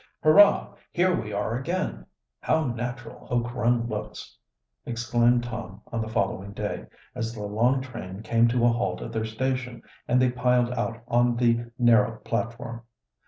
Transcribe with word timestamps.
"Hurrah! 0.23 0.73
Here 0.91 1.15
we 1.15 1.31
are 1.31 1.55
again! 1.55 2.07
How 2.39 2.63
natural 2.65 3.27
Oak 3.29 3.53
Run 3.53 3.85
looks!" 3.87 4.35
exclaimed 4.83 5.43
Tom 5.43 5.81
on 5.91 6.01
the 6.01 6.09
following 6.09 6.53
day, 6.53 6.87
as 7.13 7.35
the 7.35 7.43
long 7.45 7.81
train 7.81 8.23
came 8.23 8.47
to 8.47 8.65
a 8.65 8.69
halt 8.69 9.03
at 9.03 9.11
their 9.11 9.25
station 9.25 9.83
and 10.07 10.19
they 10.19 10.31
piled 10.31 10.71
out 10.71 11.03
on 11.07 11.37
to 11.37 11.45
the 11.45 11.65
narrow 11.77 12.17
platform. 12.21 12.81